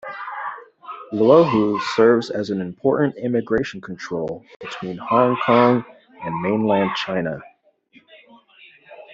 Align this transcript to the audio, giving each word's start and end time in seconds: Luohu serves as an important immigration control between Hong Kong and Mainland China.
Luohu 1.13 1.79
serves 1.95 2.31
as 2.31 2.49
an 2.49 2.59
important 2.59 3.13
immigration 3.17 3.79
control 3.79 4.43
between 4.59 4.97
Hong 4.97 5.37
Kong 5.45 5.85
and 6.23 6.41
Mainland 6.41 6.89
China. 6.95 7.39